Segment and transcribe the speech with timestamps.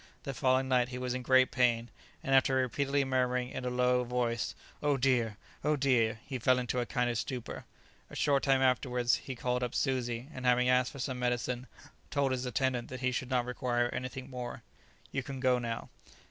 [0.23, 1.89] The following night he was in great pain,
[2.23, 6.79] and after repeatedly murmuring in a low voice, "Oh dear, oh dear!" he fell into
[6.79, 7.65] a kind of stupor.
[8.09, 11.67] A short time afterwards he called up Suzi, and having asked for some medicine,
[12.09, 14.63] told his attendant that he should not require anything more.
[15.11, 15.89] "You can go now."